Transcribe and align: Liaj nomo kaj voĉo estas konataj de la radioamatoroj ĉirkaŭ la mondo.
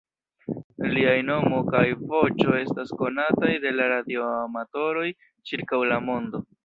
Liaj 0.93 1.17
nomo 1.25 1.59
kaj 1.67 1.83
voĉo 2.13 2.55
estas 2.61 2.93
konataj 3.03 3.51
de 3.67 3.75
la 3.77 3.87
radioamatoroj 3.93 5.05
ĉirkaŭ 5.51 5.83
la 5.93 6.01
mondo. 6.09 6.43